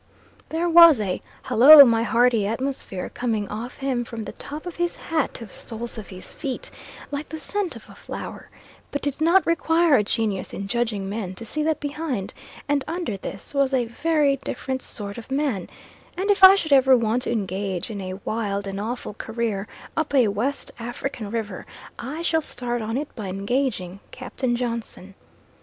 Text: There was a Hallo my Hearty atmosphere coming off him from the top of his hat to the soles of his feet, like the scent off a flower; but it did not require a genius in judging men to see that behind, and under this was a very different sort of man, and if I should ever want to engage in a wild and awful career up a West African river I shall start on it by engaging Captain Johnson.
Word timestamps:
There 0.49 0.67
was 0.67 0.99
a 0.99 1.21
Hallo 1.43 1.85
my 1.85 2.01
Hearty 2.01 2.47
atmosphere 2.47 3.07
coming 3.13 3.47
off 3.49 3.77
him 3.77 4.03
from 4.03 4.23
the 4.23 4.31
top 4.31 4.65
of 4.65 4.77
his 4.77 4.97
hat 4.97 5.35
to 5.35 5.45
the 5.45 5.53
soles 5.53 5.99
of 5.99 6.07
his 6.07 6.33
feet, 6.33 6.71
like 7.11 7.29
the 7.29 7.39
scent 7.39 7.75
off 7.77 7.87
a 7.87 7.93
flower; 7.93 8.49
but 8.89 9.05
it 9.05 9.19
did 9.19 9.21
not 9.23 9.45
require 9.45 9.95
a 9.97 10.03
genius 10.03 10.53
in 10.55 10.67
judging 10.67 11.07
men 11.07 11.35
to 11.35 11.45
see 11.45 11.61
that 11.61 11.79
behind, 11.79 12.33
and 12.67 12.83
under 12.87 13.15
this 13.15 13.53
was 13.53 13.75
a 13.75 13.85
very 13.85 14.37
different 14.37 14.81
sort 14.81 15.19
of 15.19 15.29
man, 15.29 15.69
and 16.17 16.31
if 16.31 16.43
I 16.43 16.55
should 16.55 16.73
ever 16.73 16.97
want 16.97 17.21
to 17.25 17.31
engage 17.31 17.91
in 17.91 18.01
a 18.01 18.19
wild 18.25 18.65
and 18.65 18.79
awful 18.79 19.13
career 19.13 19.67
up 19.95 20.15
a 20.15 20.29
West 20.29 20.71
African 20.79 21.29
river 21.29 21.63
I 21.99 22.23
shall 22.23 22.41
start 22.41 22.81
on 22.81 22.97
it 22.97 23.13
by 23.13 23.27
engaging 23.27 23.99
Captain 24.09 24.55
Johnson. 24.55 25.13